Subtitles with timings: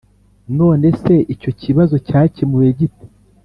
[0.59, 3.05] none se icyo kibazo cyakemuwe gite?